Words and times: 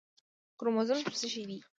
کروموزوم 0.57 0.99
څه 1.19 1.27
شی 1.33 1.43
دی 1.49 1.57